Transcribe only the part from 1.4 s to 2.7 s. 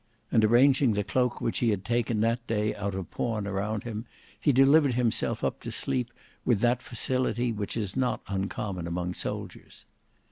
which he had taken that